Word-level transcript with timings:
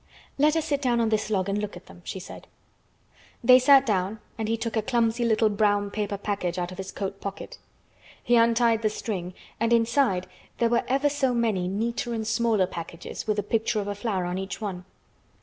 "Let 0.39 0.55
us 0.55 0.65
sit 0.65 0.81
down 0.81 0.99
on 0.99 1.09
this 1.09 1.29
log 1.29 1.47
and 1.47 1.59
look 1.59 1.77
at 1.77 1.85
them," 1.85 2.01
she 2.03 2.19
said. 2.19 2.47
They 3.43 3.59
sat 3.59 3.85
down 3.85 4.17
and 4.35 4.47
he 4.47 4.57
took 4.57 4.75
a 4.75 4.81
clumsy 4.81 5.23
little 5.23 5.47
brown 5.47 5.91
paper 5.91 6.17
package 6.17 6.57
out 6.57 6.71
of 6.71 6.79
his 6.79 6.91
coat 6.91 7.21
pocket. 7.21 7.59
He 8.23 8.35
untied 8.35 8.81
the 8.81 8.89
string 8.89 9.35
and 9.59 9.71
inside 9.71 10.25
there 10.57 10.69
were 10.69 10.83
ever 10.87 11.07
so 11.07 11.35
many 11.35 11.67
neater 11.67 12.15
and 12.15 12.25
smaller 12.25 12.65
packages 12.65 13.27
with 13.27 13.37
a 13.37 13.43
picture 13.43 13.79
of 13.79 13.87
a 13.87 13.93
flower 13.93 14.25
on 14.25 14.39
each 14.39 14.59
one. 14.59 14.85